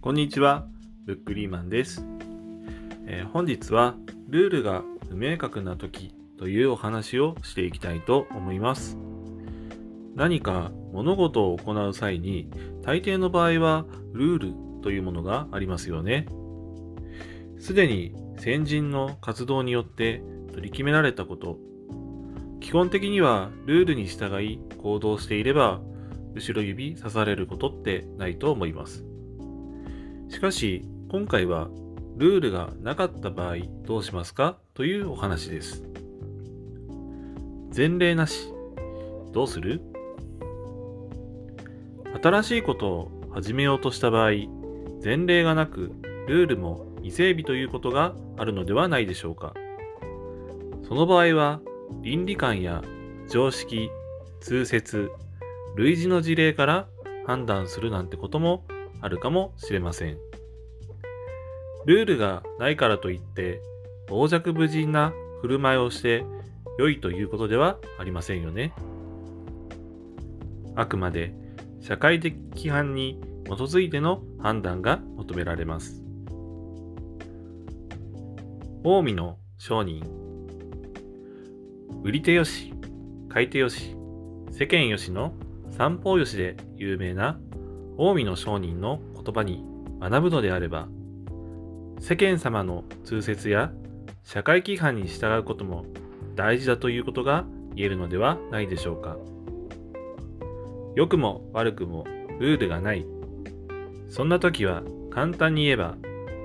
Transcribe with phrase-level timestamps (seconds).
[0.00, 0.64] こんにちは、
[1.06, 2.06] ブックリーマンです。
[3.08, 3.96] えー本日は
[4.28, 8.96] ルールが不明確な時というお話をしていきたいと思います。
[10.14, 12.48] 何か物事を行う際に
[12.82, 16.26] 大抵の場合はルールというものがありますよね。
[17.58, 20.22] すでに先人の活動によって
[20.52, 21.58] 取り決められたこと、
[22.60, 25.80] 基本的にはルールに従い行動していれば
[26.36, 29.04] 後ろ指刺されることってないと思います。
[30.28, 31.68] しかし、今回は
[32.16, 35.82] ルールがなかった場合どうしますかというお話です。
[37.74, 38.52] 前例なし。
[39.32, 39.80] どうする？
[42.22, 44.30] 新しいことを始めようとした場合、
[45.02, 45.92] 前例がなく、
[46.26, 49.54] ルールも未整備ということがあるのではないでしょうか。
[50.86, 51.60] その場合は、
[52.02, 52.82] 倫理観や
[53.28, 53.90] 常識、
[54.40, 55.10] 通説、
[55.76, 56.88] 類似の事例から
[57.26, 58.64] 判断するなんてことも
[59.00, 60.18] あるかもしれません。
[61.86, 63.60] ルールがないからといって、
[64.08, 66.24] 傍若無人な振る舞いをして
[66.78, 68.72] 良いということではありませんよね。
[70.74, 71.34] あくまで
[71.80, 76.04] 社会的規範に基づいての判断が求められます。
[78.84, 80.02] 近江の商人。
[82.04, 82.72] 売り手よし、
[83.28, 83.96] 買い手よし、
[84.52, 85.34] 世間よしの
[85.70, 87.40] 三方よしで有名な
[87.98, 89.64] 近江の商人の言葉に
[90.00, 90.86] 学ぶのであれば、
[91.98, 93.72] 世間様の通説や
[94.22, 95.84] 社会規範に従うことも
[96.36, 99.16] 大事だということが言えるのではないでしょうか。
[100.94, 102.04] 良くも悪くも
[102.38, 103.04] ルールがない。
[104.08, 105.96] そんな時は簡単に言えば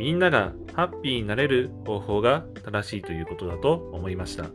[0.00, 4.46] みんながハッピーになれる方法が正しいということだと思いました。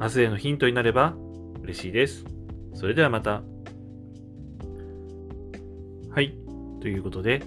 [0.00, 1.14] 明日へのヒントになれば
[1.62, 2.24] 嬉しいです。
[2.74, 3.42] それではまた。
[6.16, 6.34] はい。
[6.80, 7.42] ということで、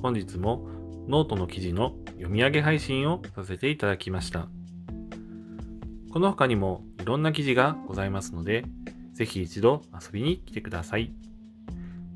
[0.00, 0.66] 本日も
[1.08, 4.48] ノートの記事の読み上げ配信をさせていただきました。
[6.10, 8.64] この他にもいろんな記事がございますので、
[9.12, 11.12] ぜひ一度遊びに来てください。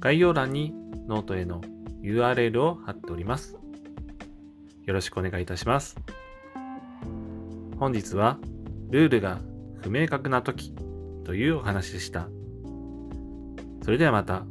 [0.01, 0.73] 概要欄に
[1.09, 1.61] ノートへの
[2.01, 3.59] URL を貼っております。
[4.87, 6.01] よろしくお願いいたします。
[7.79, 8.39] 本日は
[8.89, 9.41] ルールが
[9.83, 10.75] 不明確な時
[11.25, 12.31] というお話でした。
[13.83, 14.47] それではまた。